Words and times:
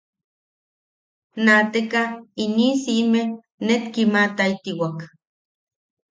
Naateka, 1.43 2.01
iniʼi 2.43 2.69
siʼime 2.83 3.21
net 3.65 3.83
kiimataitiwak. 3.93 4.97